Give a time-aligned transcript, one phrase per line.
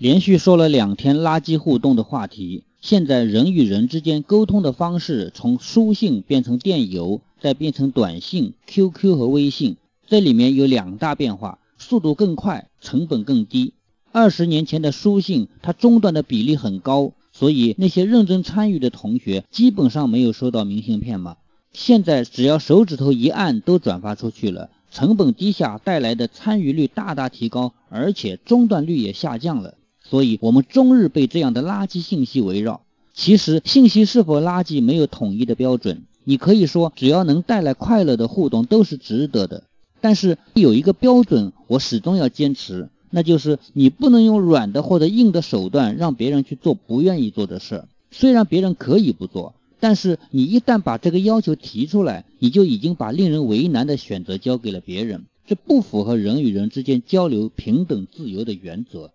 [0.00, 9.76] 连续说了两天垃圾互动的话题，现在人与人之间沟通的方式从书信变成电邮，再变成短信、QQ 和微信，
[10.06, 13.74] 这里面有两大变化，速度更快，成本更低。
[14.10, 21.36] 二十年前的书信，它中断的比例很高，所以那些认真参与的同学基本上没有收到明信片嘛。
[21.74, 24.70] 现在只要手指头一按，都转发出去了。
[24.90, 29.74] 成本低下带来的参与率大大提高，而且中断率也下降了。
[30.10, 32.80] 所以，我们终日被这样的垃圾信息围绕。
[33.14, 36.02] 其实，信息是否垃圾没有统一的标准。
[36.24, 39.62] 你可以说，只要能带来快乐的互动，都是值得的。
[40.00, 47.88] 但是，有一个标准，我始终要坚持，那就是你不能用软的或者硬的手段让别人去做不愿意做的事儿。
[48.10, 49.54] 虽然别人可以不做。
[49.82, 59.10] 但是你一旦把这个要求提出来，你就已经把令人为难的选择交给了别人，这不符合人与人之间交流平等自由的原则。